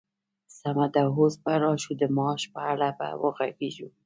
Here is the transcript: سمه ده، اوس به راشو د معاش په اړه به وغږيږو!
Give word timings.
سمه 0.59 0.87
ده، 0.93 1.03
اوس 1.15 1.33
به 1.43 1.53
راشو 1.63 1.91
د 2.01 2.03
معاش 2.15 2.41
په 2.53 2.59
اړه 2.71 2.87
به 2.97 3.07
وغږيږو! 3.21 3.87